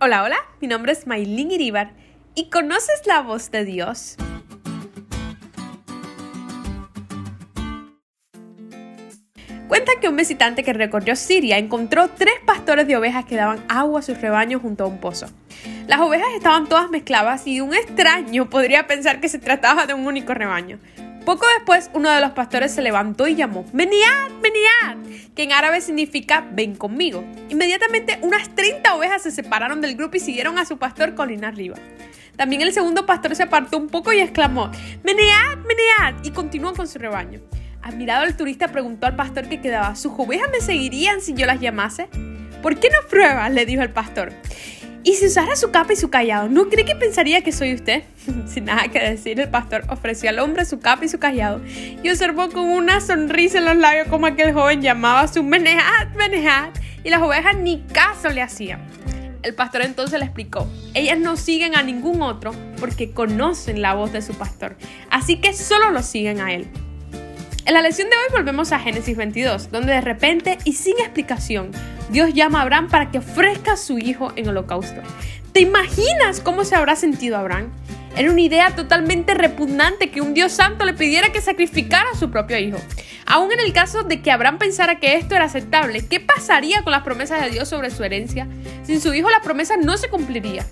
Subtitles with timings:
[0.00, 1.90] Hola, hola, mi nombre es Maylin Iribar
[2.36, 4.14] y ¿conoces la voz de Dios?
[9.66, 13.98] Cuenta que un visitante que recorrió Siria encontró tres pastores de ovejas que daban agua
[13.98, 15.26] a sus rebaños junto a un pozo.
[15.88, 20.06] Las ovejas estaban todas mezcladas y un extraño podría pensar que se trataba de un
[20.06, 20.78] único rebaño.
[21.28, 24.96] Poco después, uno de los pastores se levantó y llamó, Meniad, Meniad,
[25.36, 27.22] que en árabe significa ven conmigo.
[27.50, 31.76] Inmediatamente, unas 30 ovejas se separaron del grupo y siguieron a su pastor colina arriba.
[32.36, 34.70] También el segundo pastor se apartó un poco y exclamó,
[35.02, 37.42] Menead, Menead, y continuó con su rebaño.
[37.82, 41.60] Admirado el turista preguntó al pastor que quedaba, ¿sus ovejas me seguirían si yo las
[41.60, 42.08] llamase?
[42.62, 43.52] ¿Por qué no pruebas?
[43.52, 44.32] le dijo el pastor.
[45.04, 48.02] Y si usara su capa y su callado, ¿no cree que pensaría que soy usted?
[48.46, 51.60] Sin nada que decir, el pastor ofreció al hombre su capa y su callado
[52.02, 56.14] y observó con una sonrisa en los labios como aquel joven llamaba a su menejat,
[56.16, 58.80] menejat, y las ovejas ni caso le hacían.
[59.42, 64.12] El pastor entonces le explicó, ellas no siguen a ningún otro porque conocen la voz
[64.12, 64.76] de su pastor,
[65.10, 66.68] así que solo lo siguen a él.
[67.68, 71.70] En la lección de hoy volvemos a Génesis 22, donde de repente y sin explicación
[72.08, 75.02] Dios llama a Abraham para que ofrezca a su hijo en holocausto.
[75.52, 77.70] ¿Te imaginas cómo se habrá sentido Abraham?
[78.16, 82.30] Era una idea totalmente repugnante que un Dios santo le pidiera que sacrificara a su
[82.30, 82.78] propio hijo.
[83.26, 86.92] Aún en el caso de que Abraham pensara que esto era aceptable, ¿qué pasaría con
[86.92, 88.48] las promesas de Dios sobre su herencia?
[88.82, 90.64] Sin su hijo la promesa no se cumpliría.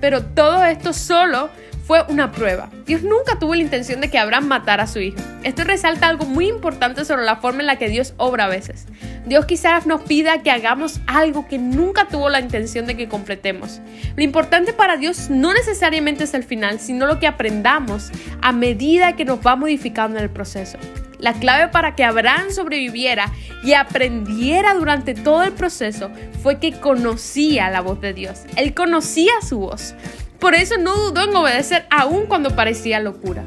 [0.00, 1.48] Pero todo esto solo
[1.90, 2.70] fue una prueba.
[2.86, 5.18] Dios nunca tuvo la intención de que Abraham matara a su hijo.
[5.42, 8.86] Esto resalta algo muy importante sobre la forma en la que Dios obra a veces.
[9.26, 13.80] Dios quizás nos pida que hagamos algo que nunca tuvo la intención de que completemos.
[14.14, 19.16] Lo importante para Dios no necesariamente es el final, sino lo que aprendamos a medida
[19.16, 20.78] que nos va modificando en el proceso.
[21.20, 23.30] La clave para que Abraham sobreviviera
[23.62, 26.10] y aprendiera durante todo el proceso
[26.42, 28.44] fue que conocía la voz de Dios.
[28.56, 29.94] Él conocía su voz.
[30.40, 33.44] Por eso no dudó en obedecer aún cuando parecía locura.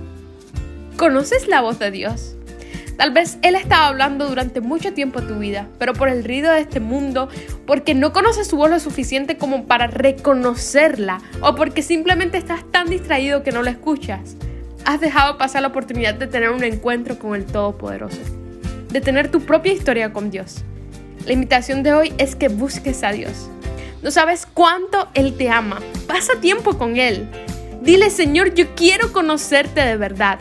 [0.95, 2.35] ¿Conoces la voz de Dios?
[2.97, 6.61] Tal vez Él estaba hablando durante mucho tiempo tu vida, pero por el ruido de
[6.61, 7.29] este mundo,
[7.65, 12.87] porque no conoces su voz lo suficiente como para reconocerla, o porque simplemente estás tan
[12.87, 14.35] distraído que no la escuchas,
[14.85, 18.21] has dejado pasar la oportunidad de tener un encuentro con el Todopoderoso,
[18.91, 20.63] de tener tu propia historia con Dios.
[21.25, 23.49] La invitación de hoy es que busques a Dios.
[24.03, 25.79] No sabes cuánto Él te ama.
[26.07, 27.29] Pasa tiempo con Él.
[27.81, 30.39] Dile, Señor, yo quiero conocerte de verdad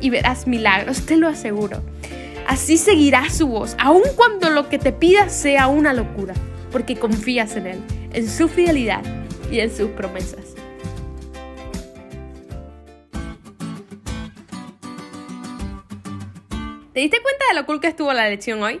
[0.00, 1.82] y verás milagros, te lo aseguro.
[2.48, 6.34] Así seguirás su voz, aun cuando lo que te pida sea una locura,
[6.72, 7.78] porque confías en Él,
[8.12, 9.02] en su fidelidad
[9.52, 10.56] y en sus promesas.
[16.92, 18.80] ¿Te diste cuenta de lo cool que estuvo la lección hoy?